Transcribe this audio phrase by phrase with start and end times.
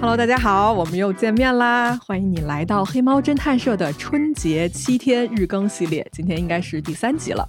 [0.00, 1.94] Hello，大家好，我们又见面啦！
[2.06, 7.46] 欢迎你来到黑猫侦探社的春节七天日更系列，今天应该是第三集了。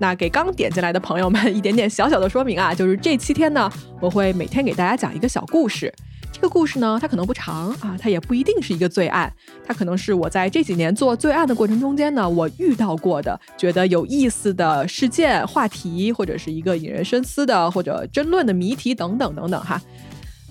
[0.00, 3.70] 那给刚点进来的朋友们一点点小小的说明啊，就是这七天呢，
[4.00, 5.94] 我会每天给大家讲一个小故事。
[6.32, 9.32] 这个故事呢，它可能不长啊，它也不一定是一个罪案，
[9.64, 19.80] 它可能是我在这几年做罪案的过程中间呢，我遇到过的觉得有意思的事件、话题，或者是一个引人深思的或者争论的谜题等等等等哈。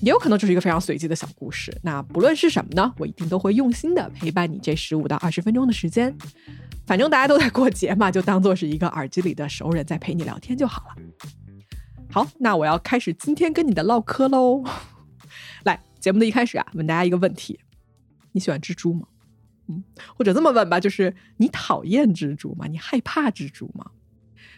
[0.05, 1.75] 也有可能就是一个非常随机的小故事。
[1.81, 6.15] 那不论是什么呢，我一定都会用心的陪伴你这十五到二十分钟的时间。
[6.85, 10.95] 反正大家都在过节嘛，就当做是一个耳机里的熟人在陪你聊天就好了。
[12.11, 14.63] 好，那我要开始今天跟你的唠嗑喽。
[15.63, 17.59] 来，节目的一开始啊，问大家一个问题：
[18.33, 19.07] 你喜欢蜘蛛吗？
[19.69, 19.83] 嗯，
[20.15, 22.67] 或者这么问吧，就是你讨厌蜘蛛吗？
[22.67, 23.89] 你害怕蜘蛛吗？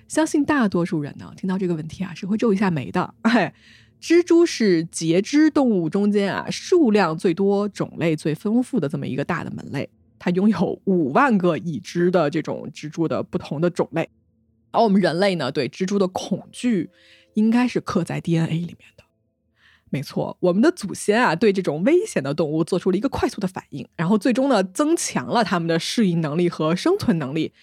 [0.10, 3.14] 相信大多数人呢，听到这个问题啊，是会皱一下眉的。
[3.22, 3.54] 哎。
[4.02, 14.10] 蜘蛛是节肢动物中间啊数量最多、种类最丰富的这么一个大的门类，它拥有五万个已知的这种蜘蛛的不同的种类。
[14.72, 16.90] 而我们人类呢，对蜘蛛的恐惧
[17.34, 19.04] 应该是刻在 DNA 里面的。
[19.90, 27.54] 没错，我们的祖先啊，对这种危险的动物做出了一个快速的反应，然后最终呢，增强了他们的适应能力和生存能力。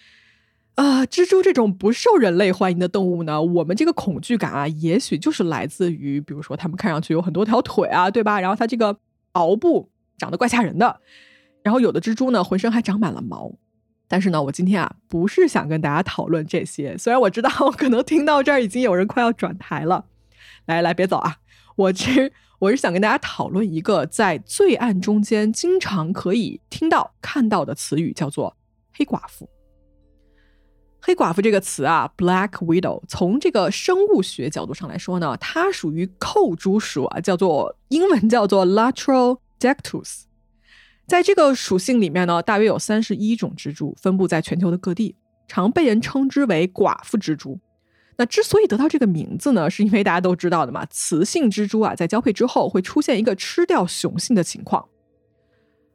[0.74, 8.40] 啊，蜘蛛这种不受人类欢迎的动物呢，我们这个恐惧感啊，也许就是来自于，比如说它们看上去有很多条腿啊，对吧？
[8.40, 8.98] 然后它这个
[9.32, 11.00] 螯部长得怪吓人的，
[11.62, 13.52] 然后有的蜘蛛呢，浑身还长满了毛。
[14.08, 16.98] 但是呢，我今天啊，不是想跟大家讨论这些。
[16.98, 20.06] 虽然我知道 可能听到这儿已经有人快要转台了，
[20.66, 21.36] 来来，别走啊！
[21.76, 28.56] 我其实我是想跟大家讨论一个在罪案中间经常可以听到看到的词语，叫做
[28.92, 29.48] 黑寡妇。
[31.06, 40.22] 黑寡妇这个词啊，Black Widow，从这个生物学角度上来说呢，它属于寇蛛属啊，叫做英文叫做 Lateral Dectus。
[41.06, 45.14] 在这个属性里面呢，大约有三十一种蜘蛛分布在全球的各地，
[45.46, 47.60] 常被人称之为寡妇蜘蛛。
[48.16, 54.88] 那之所以得到这个名字呢，是因为大家都知道的嘛，雌性蜘蛛啊，在交配之后会出现一个吃掉雄性的情况。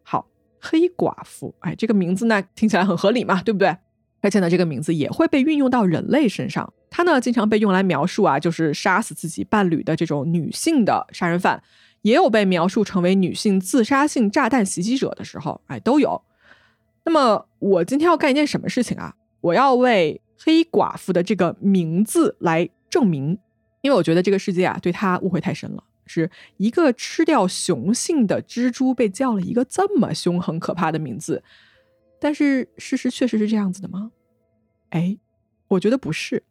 [0.04, 0.28] 好，
[0.62, 3.76] 黑寡妇，哎，这个名字呢听起来很合理嘛，对不对？
[4.22, 6.74] 而且呢，这个名字也会被运用到人类身上。
[6.90, 11.62] 它呢，经常被用来描述啊，就是杀死自己伴侣的这种女性的杀人犯，
[12.02, 16.22] 也有被描述成为女性自杀性炸弹袭击者的时候，哎，都有。
[17.06, 19.16] 那么，我今天要干一件什么事情啊？
[19.42, 23.38] 我要为黑寡妇的这个名字来证明，
[23.82, 25.84] 因为我觉得这个世界啊，对她误会太深了。
[26.06, 31.44] 是一个吃掉雄性的蜘蛛被叫了一个这么凶狠可怕的名字。
[32.20, 34.12] 但是事实确实是这样子的吗？
[34.90, 35.18] 哎，
[35.68, 36.44] 我觉得不是。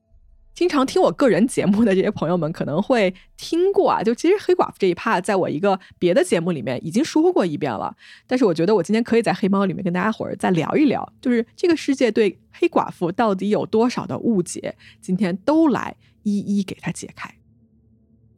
[0.55, 7.97] 经常听我个人节目的这些朋友们可能会听过啊，就其实黑寡妇这一趴，在我一个别的节目里面已经说过一遍了。
[8.27, 17.33] 但是我觉得我今天可以在黑猫里面跟大家伙儿再聊一聊，就是这个世界对黑寡妇到底有多少的误解，今天都来一一给它解开。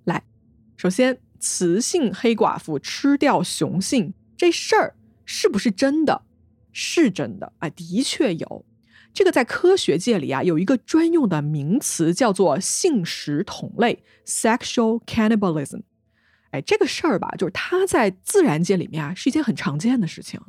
[0.04, 0.22] 来，
[0.76, 6.20] 首先，雌性黑寡妇吃掉雄性这事儿是不是真的？
[6.72, 8.64] 是真的啊，的确有。
[9.12, 15.82] 这个在科学界里啊，有一个专用的名词叫做性食同类 （sexual cannibalism）。
[16.52, 20.40] 哎，这个事儿吧，就是它在自然界里面啊，是一件很常见的事情。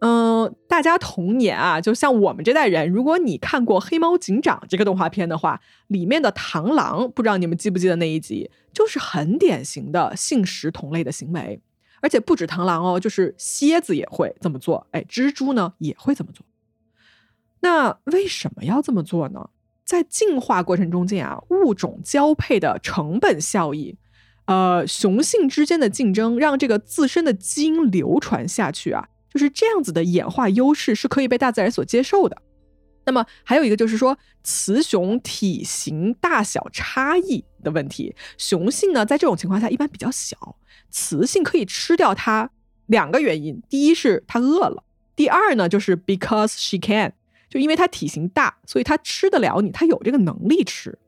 [0.00, 11.60] 嗯，大家童年啊，就像我们这代人，如果你看过《黑猫警长》这个动画片的话，里面的螳螂，不知道你们记不记得那一集，就是很典型的性食同类的行为。
[12.00, 14.86] 而且不止螳螂哦，就是蝎子也会这么做。
[14.90, 16.44] 哎，蜘蛛呢也会这么做。
[17.60, 19.50] 那为什么要这么做呢？
[19.84, 23.96] 在进化过程中间啊，物种交配的成本效益，
[24.44, 32.40] 呃，雄性之间的竞争，让这个自身的基因流传下去啊，就是这样子的演化优势是可以被大自然所接受的。
[33.04, 40.56] 那么还有一个就是说，雌雄体型大小差异的问题，雄性呢在这种情况下一般比较小。
[40.90, 42.50] 雌性可以吃掉它，
[42.86, 44.84] 两个原因：第一是它饿了；
[45.16, 47.12] 第二呢，就是 because she can，
[47.48, 50.98] 就因为它体型大，所以它吃得了你，它有这个能力吃。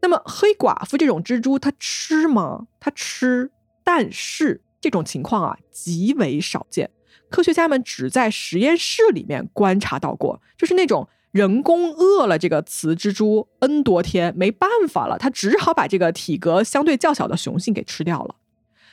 [0.00, 2.66] 那么黑寡妇这种蜘蛛，它吃吗？
[2.80, 3.50] 它吃，
[3.84, 6.90] 但是这种情况啊极为少见。
[7.32, 18.36] 科学家们只在实验室里面观察到过，就是那种人工饿了这个雌蜘蛛 n 多天，没办法了，它只好把这个体格相对较小的雄性给吃掉了。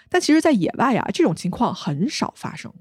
[0.09, 2.74] 但其实，在野外啊，这种情况很少发生。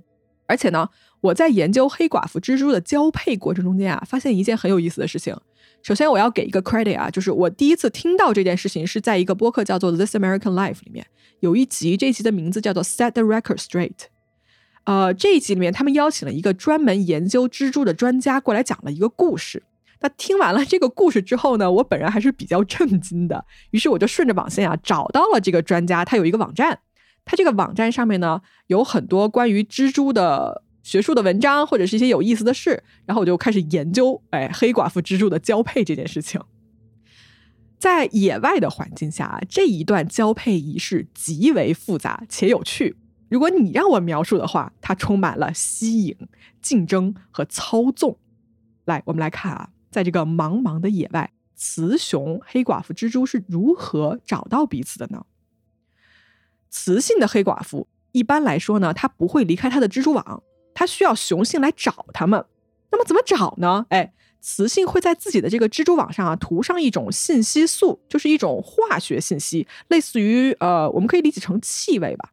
[0.47, 0.89] 而且呢，
[1.21, 5.37] 我在研究黑寡妇蜘蛛的交配过程中间啊，发现一件很有意思的事情，
[5.83, 11.07] 首先，我要给一个 credit 啊，就是我第一次听到这件事情是在一个播客叫做《This American Life》里面，
[11.41, 13.91] 有一集，这集的名字叫做《Set the Record Straight》。
[14.89, 19.63] 呃，这一集里面，他们邀请了一个专门研究蜘蛛的专家过来讲了一个故事。
[20.01, 23.45] 那听完了这个故事之后呢，我本人还是比较震惊的。
[23.73, 26.79] 于是我就顺着网线啊，找到了这个专家，他有一个网站，
[27.27, 30.65] 他这个网站上面呢有很多关于蜘蛛的。
[30.85, 36.41] 学术的文章或者是一些有意思的事，然后我就开始研究，哎，黑寡妇蜘蛛的交配这件事情。
[37.79, 42.97] 在野外的环境下，这一段交配仪式极为复杂且有趣。
[43.29, 46.17] 如果你让我描述的话，它充满了吸引、
[46.63, 48.19] 竞争和操纵。
[48.85, 55.27] 来，我们来看啊，在这个茫茫的野外，雌雄黑寡妇蜘蛛是如何找到彼此的呢？
[56.71, 60.43] 雌性的黑寡妇一般来说呢，它不会离开它的蜘蛛网。
[60.75, 62.45] 它需要雄性来找它们，
[62.93, 63.87] 那么怎么找呢？
[63.91, 72.33] 哎，雌性会在自己的这个蜘蛛网上啊涂上一种信息素，就是一种化学信息，类似于呃，我们可以理解成气味吧。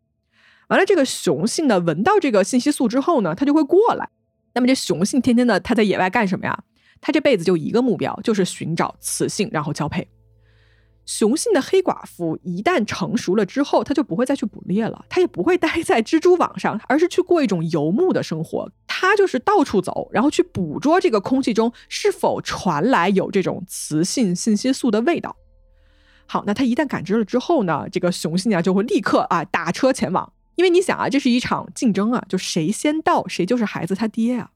[0.69, 4.09] 完了，这个雄性呢闻到这个信息素之后呢，它就会过来。
[4.53, 6.63] 那么这雄性天天的他在野外干什么呀？
[7.01, 10.07] 他这辈子就一个目标，就是寻找雌性，然后交配。
[11.05, 18.71] 雄性的黑寡妇一旦成熟了之后，它就不会再去捕猎了，它也不会待在蜘蛛网上，而是去过一种游牧的生活。
[18.87, 25.35] 它就是到处走，然后去捕捉这个空气中是否传来有这种雌性信息素的味道。
[26.25, 34.51] 好，那它一旦感知了之后呢，这个雄性啊就会立刻啊打车前往，因为你想啊，这是一场竞争啊，就谁先到谁就是孩子他爹啊。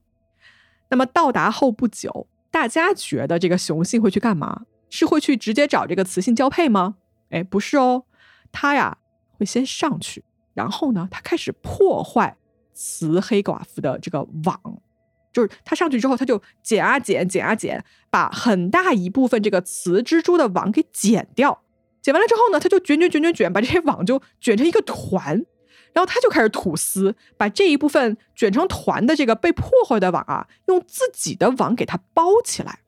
[0.88, 4.62] 那么到达后不久，大家觉得这个雄性会去干嘛？
[4.88, 6.96] 是会去直接找这个雌性交配吗？
[7.30, 8.04] 哎，不是哦，
[8.50, 8.98] 他呀
[9.38, 10.24] 会先上去，
[10.54, 12.36] 然后呢，他开始破坏
[12.74, 14.60] 雌黑寡妇的这个网，
[15.32, 21.62] 就是他上去之后，他就剪啊剪，剪啊剪，把很大一部分这个雌蜘蛛的网给剪掉。
[22.02, 25.44] 剪完了之后呢，他就卷卷卷卷卷，把这些网就卷成一个团，
[25.92, 32.80] 然后他就开始吐丝，把这一部分卷成团的这个被破坏的网啊，用自己的网给它包起来。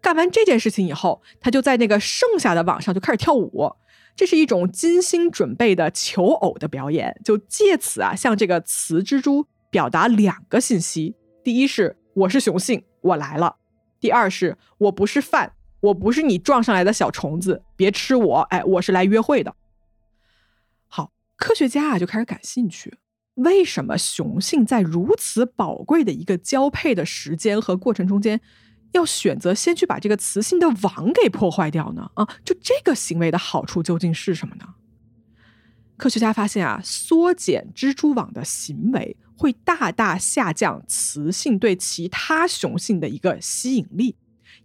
[0.00, 3.76] 干完这件事情以后，他就在那个剩下的网上就开始跳舞，
[4.16, 11.14] 这是一种精心准备的求偶的表演，就借此啊向这个雌蜘蛛表达两个信息：
[11.44, 13.56] 第一是我是雄性，我来了；
[14.00, 19.54] 第二是我不是饭，我不是你撞上来的小虫子，别吃我，哎，我是来约会的。
[21.40, 22.98] 科学家啊就开始感兴趣，
[23.36, 28.40] 为什么雄性在如此宝贵的一个交配的时间和过程中间？
[28.92, 32.10] 要选择先去把这个雌性的网给破坏掉呢？
[32.14, 34.64] 啊，就这个行为的好处究竟是什么呢？
[35.96, 44.16] 科学家发现啊，缩减蜘蛛网的行为会大大下降雌性对其他雄性的一个吸引力。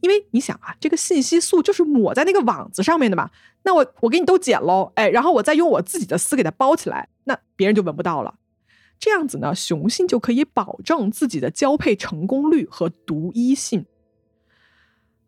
[0.06, 3.32] 因为你想啊，这个信息素就是抹在那个网子上面的嘛，
[3.64, 8.36] 那我我给你都剪喽，哎，然后我再用我自己的丝给它包起来，那别人就闻不到了。
[9.00, 13.88] 这样子呢，雄性就可以保证自己的交配成功率和独一性。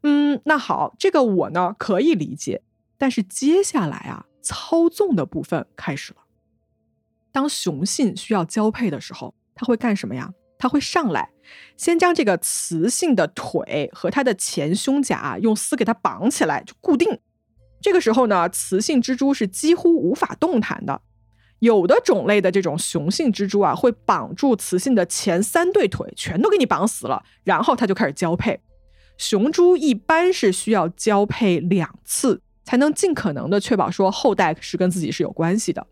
[0.04, 2.62] 嗯，那好，这个我呢可以理解，
[3.00, 6.20] 但是接下来啊，操纵的部分开始了。
[7.32, 10.32] 当雄性需要交配的时候，他会干什么呀？
[10.58, 11.30] 它会上来，
[11.76, 17.20] 先将这个雌性的腿和它的前胸甲用丝给它绑起来，就固定。
[17.82, 21.02] 这个时候呢，雌性蜘蛛是几乎无法动弹的。
[21.60, 28.60] 有的种类的这种雄性蜘蛛啊，会绑住雌性的前三对腿，全都给你绑死了，然后它就开始交配。
[29.18, 35.86] 雄蛛一般是需要交配两次，才能尽可能的确保说后代是跟自己是有关系的。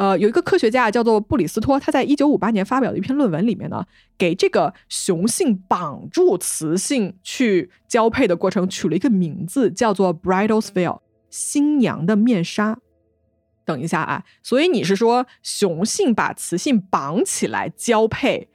[0.00, 3.84] 呃，有一个科学家叫做布里斯托，他在一九五八年发表的一篇论文里面呢，
[4.16, 12.78] 给这个雄性绑住雌性去交配的过程取了一个名字，叫做 Bridal's Veil，新娘的面纱。
[13.66, 18.48] 等一下啊，所以你是说雄性把雌性绑起来交配，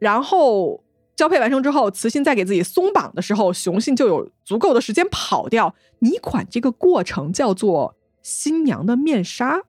[0.00, 0.82] 然后？
[1.14, 5.74] 交配完成之后，雌性再给自己松绑的时候，雄性就有足够的时间跑掉。
[6.00, 9.62] 你管这个过程叫做新娘的面纱？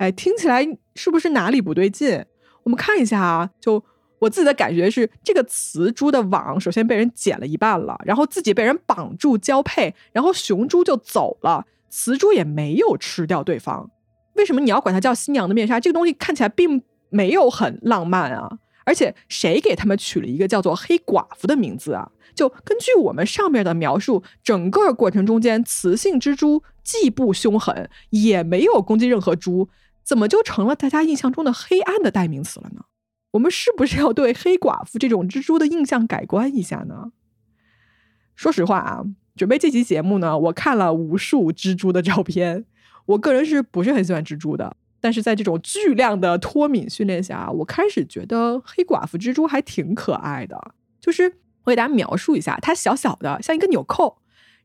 [0.00, 2.24] 哎，听起来是不是哪里不对劲？
[2.62, 3.84] 我们看一下啊，就
[4.18, 13.90] 我自己的感觉是，这个雌猪的网首先被人剪了一半了，然后自己被人绑住交配，然后雄猪就走了，雌猪也没有吃掉对方。
[14.36, 15.78] 为什么你要管它叫新娘的面纱？
[15.78, 18.58] 这个东西看起来并没有很浪漫啊。
[18.86, 22.10] 而且谁给他们取了一个叫做“黑寡妇”的名字啊？
[22.34, 29.68] 就根据我们上面的描述，整个过程中间，雌性蜘蛛既不凶狠，也没有攻击任何猪，
[30.04, 32.84] 怎么就成了大家印象中的黑暗的代名词了呢？
[33.32, 37.12] 我们是不是要对黑寡妇这种蜘蛛的印象改观一下呢？
[38.34, 39.04] 说实话啊，
[39.36, 42.64] 准备这期节目呢，我看了无数蜘蛛的照片。
[43.06, 44.76] 我个人是不是很喜欢蜘蛛的？
[45.00, 50.74] 但是在这种巨量的脱敏训练下，我开始觉得黑寡妇蜘蛛还挺可爱的。
[51.00, 54.19] 就是我给大家描述一下，它小小的，像一个纽扣。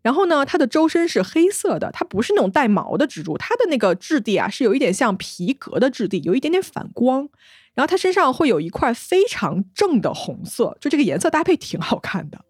[0.05, 7.27] 然后呢，它的周身是黑色的，它不是那种带毛的蜘蛛，它的那个质地啊是有一点像皮革的质地，有一点点反光。
[7.74, 12.45] 然后它身上会有一块非常正的红色，就这个颜色搭配挺好看的。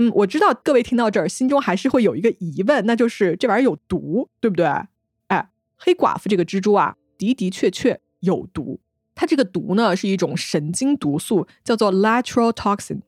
[0.00, 4.66] 嗯，我知道各位听到这儿心中还是会有一个疑问，那就是这玩意儿有毒，对不对？
[5.28, 8.80] 哎，黑寡妇这个蜘蛛啊，的的确确有毒。
[9.14, 13.02] 它这个毒呢是一种神经毒素，叫做 lateral toxin。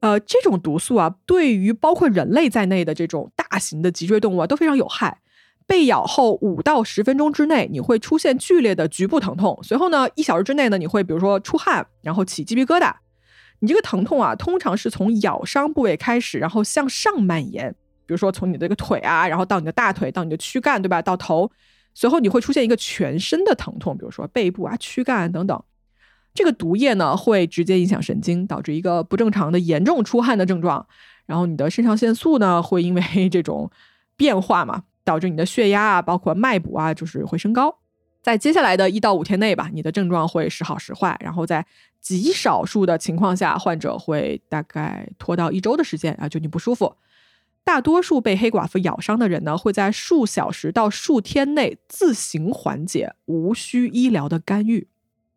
[0.00, 5.20] 呃，这种毒素啊，对于包括人类在内的这种大型的脊椎动物啊，都非常有害。
[5.66, 12.94] 被咬后五到十分钟之内，你会出现剧烈的局部疼痛，随后呢，一小时之内呢，你会比如说出汗，然后起鸡皮疙瘩。
[13.58, 17.74] 你这个疼痛啊，通常是从咬伤部位开始，然后向上蔓延，
[18.06, 21.02] 比如说从你的这个腿啊，然后到你的大腿，到你的躯干，对吧？
[21.02, 21.50] 到头，
[21.94, 25.60] 随后你会出现一个全身的疼痛，比如说背部啊、躯干等等。
[26.36, 30.86] 这个毒液呢，会直接影响神经，导致一个不正常的严重出汗的症状。
[31.24, 33.68] 然后你的肾上腺素呢，会因为 这种
[34.16, 37.78] 变化嘛，导致你的血压啊，包括脉搏啊，就是会升高。
[38.22, 41.16] 在接下来的一到五天内吧，你的症状会时好时坏。
[41.20, 41.64] 然后在
[42.00, 46.94] 极少数的情况下，患者会大概拖到一周的时间啊，就你不舒服。
[47.64, 54.86] 大多数被黑寡妇咬伤的人呢，会在数小时到数天内自行缓解，无需医疗的干预。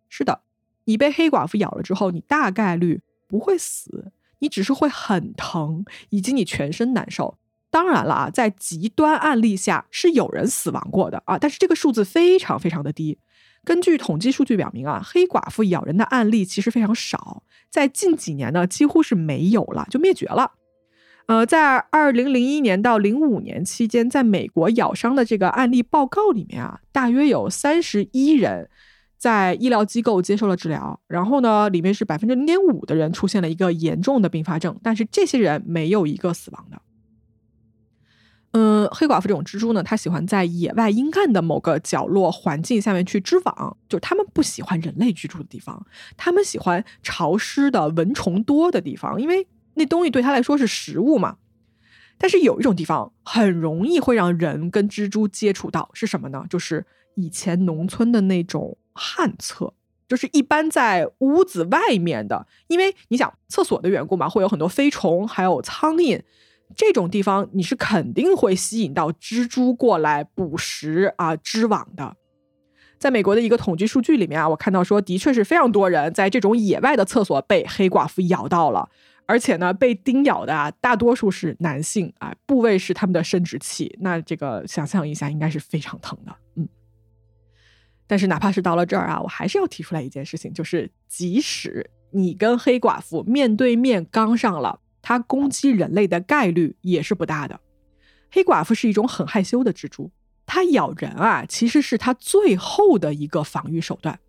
[0.09, 0.41] 是的。
[0.89, 7.37] 你被黑寡妇咬了之后，你大概率不会死，你只是会很疼，以及你全身难受。
[7.69, 13.19] 当然了啊，在极端案例下是有人死亡过的啊，但是这个数字非常非常的低。
[13.63, 20.53] 根据统计数据表明啊，黑寡妇咬人的案例其实非常少，在近几年呢几乎是没有了，就灭绝了。
[21.27, 28.71] 呃，在二零零一年到零五年期间，在美国咬伤的这个案例报告里面啊，大约有三十一人。
[29.19, 36.81] 在医疗机构接受了治疗，然后呢，里面是百分之零点五的人出现了一个严重的并发症，但是这些人没有一个死亡的。
[38.53, 45.85] 嗯，黑寡妇这种蜘蛛呢，它喜欢在野外阴暗的某个角落环境下面去织网，就是它们不喜欢人类居住的地方，
[46.15, 51.35] 它们喜欢潮湿的、蚊虫多的地方，因为那东西对它来说是食物嘛。
[52.17, 56.45] 但是有一种地方很容易会让人跟蜘蛛接触到，是什么呢？
[56.49, 56.85] 就是
[57.15, 58.77] 以前农村的那种。
[58.93, 59.73] 旱厕
[60.07, 66.19] 就是一般在屋子外面的，因为你想厕所的缘故嘛，会有很多飞虫，还有苍蝇，
[66.75, 72.15] 这种地方你是肯定会吸引到蜘蛛过来捕食啊织网的。
[72.97, 78.89] 在美国的一个统计数据里面啊，我看到说，的确是非常多人在这种野外的厕所被黑寡妇咬到了，
[79.27, 86.67] 而且呢，被叮咬的啊，大多数是男性啊，部位是他们的生殖器，那这个想象一下，应该是非常疼的，嗯。
[88.09, 97.59] 但是哪怕是到了这儿啊，我还是要提出来一件事情，就是即使你跟黑寡妇面对面刚上了，它攻击人类的概率也是不大的。
[98.31, 100.09] 黑寡妇是一种很害羞的蜘蛛，
[100.47, 104.19] 它咬人啊，其实是它最后的一个防御手段。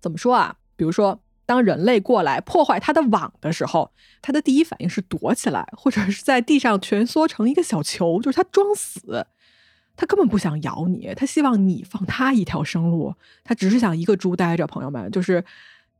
[0.00, 0.56] 怎么说啊？
[0.76, 3.90] 比如说，当人类过来破坏它的网的时候，
[4.22, 9.26] 它的第一反应是躲起来，或者是在地上蜷缩成一个小球，就是它装死。
[9.96, 13.14] 他根本不想咬你，他希望你放他一条生路。
[13.42, 14.66] 他只是想一个猪待着。
[14.66, 15.44] 朋友们，就是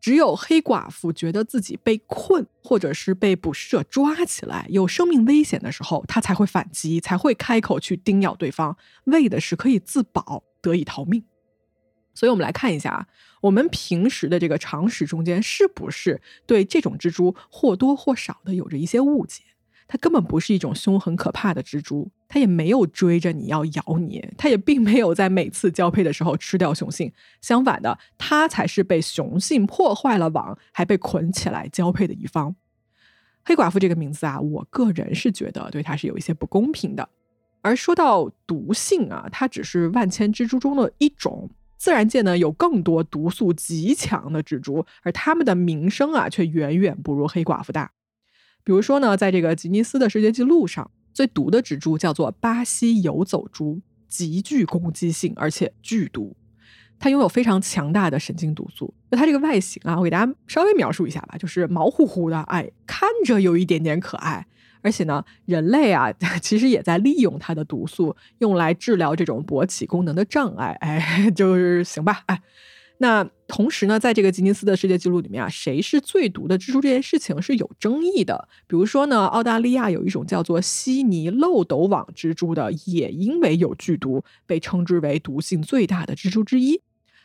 [0.01, 11.25] 只有黑寡妇觉得自己被困，或者是被捕食者抓起来，有生命危险的时候，他才会反击，才会开口去叮咬对方，为的是可以自保，得以逃命。
[12.15, 13.07] 所以，我们来看一下啊，
[13.43, 19.43] 我们平时的这个常识中间，是不是对这种蜘蛛或多或少的有着一些误解？
[19.87, 27.13] 它根本不是一种凶狠可怕的蜘蛛，它也没有追着你要咬你，它也并没有在每次交配的时候吃掉雄性。
[27.41, 32.57] 相反的，它才是被雄性破坏了网，还被捆起来交配的一方。
[33.45, 37.09] 黑寡妇这个名字啊，我个人是觉得对它是有一些不公平的。
[37.63, 47.93] 而说到毒性啊，它只是万千蜘蛛中的一种，自然界呢有更多毒素极强的蜘蛛，而它们的名声啊却远远不如黑寡妇大。
[48.65, 56.37] 比如说呢，在这个吉尼斯的世界纪录上，最毒的蜘蛛叫做巴西游走蛛，极具攻击性，而且剧毒。
[56.99, 58.93] 它拥有非常强大的神经毒素。
[59.09, 64.47] 那它这个外形啊，我给大家稍微描述一下吧，就是毛乎乎的，哎，看着有一点点可爱。
[64.83, 70.77] 而且呢，人类啊， 其实也在利用它的毒素，用来治疗这种勃起功能的障碍。
[70.81, 72.43] 哎， 就是行吧，哎。
[72.99, 78.49] 那同时呢，在这个吉尼斯的世界纪录里面啊，谁是最毒的蜘蛛这件事情是有争议的。
[78.67, 86.81] 比如说呢，澳大利亚有一种叫做悉尼漏斗网蜘蛛的，也因为有剧毒，被称之为毒性最大的蜘蛛之一。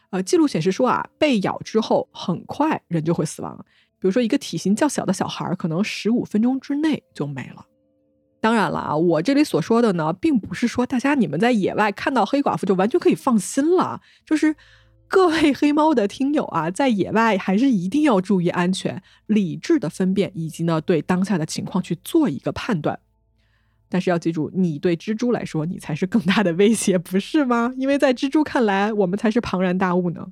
[0.10, 3.66] 呃，记录显示说啊，被咬之后很快人就会死亡。
[3.98, 7.66] 比如说，一个体型较小的小孩，可能十五分钟之内就没了。
[8.42, 14.02] 当然了啊，我这里所说的呢，并不是说大家你们在野外看到黑寡妇就完全可以放心了。
[14.26, 14.56] 就是
[15.12, 22.98] 各位黑猫的听友啊，在野外还是一定要注意安全，理智的分辨，以及呢对当下的情况去做一个判断。
[23.90, 27.74] 但是要记住，你对蜘蛛来说，你才是更大的威胁，不是吗？
[27.76, 30.30] 因为在蜘蛛看来，我们才是庞然大物呢。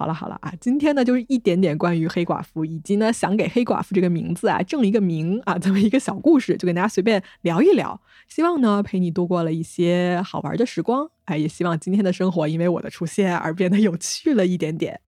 [0.00, 11.10] 好了好了啊，今天呢就是一点点关于黑寡妇，以及呢想给黑寡妇这个名字啊正一个名啊，这么一个小故事，就跟大家随便聊一聊，希望呢陪你度过了一些好玩的时光。
[11.26, 15.02] 哎，也希望今天的生活因为我的出现而变得有趣了一点点。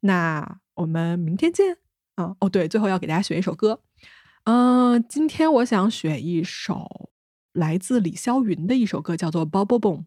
[0.00, 1.76] 那我们明天见
[2.14, 2.34] 啊！
[2.40, 3.80] 哦对，最后要给大家选一首歌，
[4.44, 7.10] 嗯，今天我想选一首
[7.52, 9.98] 来自李霄云的一首歌，叫做《Bubble Boom》。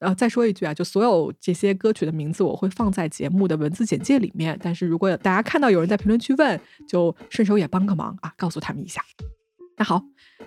[0.00, 4.58] 呃，再说一句啊，就所有这些歌曲的名字我会放在节目的文字简介里面。
[4.62, 9.02] 但是如果大家看到有人在评论区问，就顺手也帮个忙啊，告诉他们一下。
[9.76, 10.02] 那好，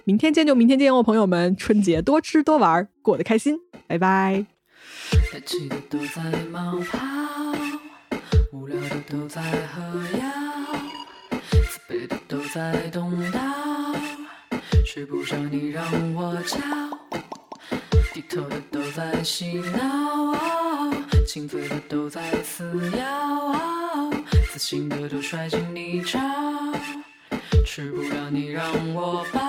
[0.06, 4.46] 明天见就明天见哦，朋友们，春节多吃多玩，过得开心，拜拜。
[15.50, 15.74] 低
[18.38, 20.36] 头的都在洗脑，
[21.26, 23.56] 青涩的都在撕咬，
[24.54, 26.20] 自信的都摔进泥沼，
[27.66, 28.64] 吃不了你让
[28.94, 29.42] 我饱，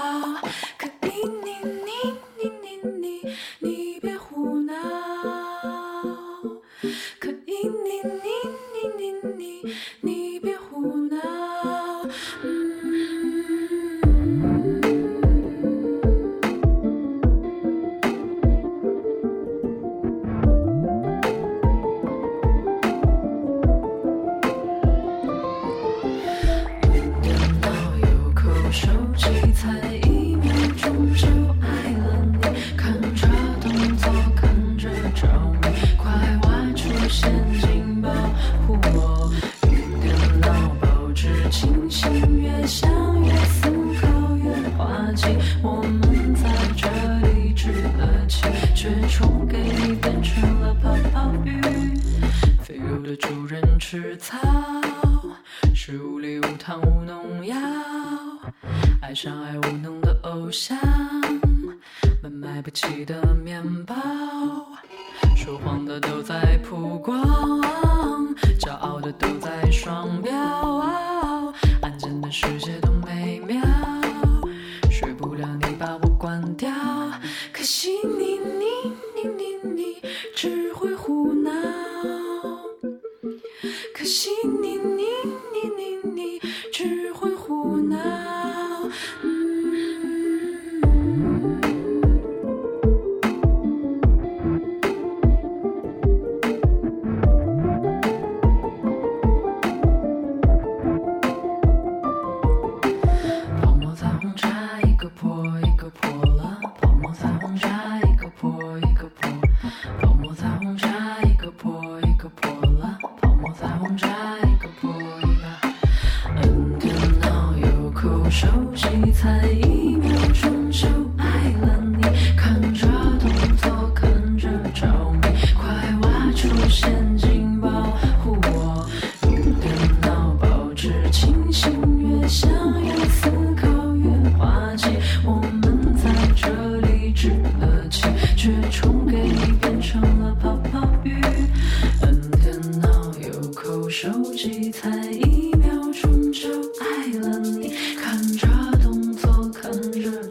[54.19, 54.37] 草，
[55.75, 57.57] 是无力无糖无农药，
[59.01, 60.77] 爱上爱无能的偶像，
[62.23, 63.95] 们买不起的面包，
[65.37, 67.23] 说谎的都在曝光，
[68.59, 70.35] 骄傲的都在双标，
[71.81, 73.63] 安静的世界多美妙，
[74.91, 76.71] 睡不了你把我关掉，
[77.53, 77.91] 可惜
[114.01, 114.28] Angel.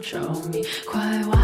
[0.00, 0.18] 着
[0.50, 1.37] 迷，快忘。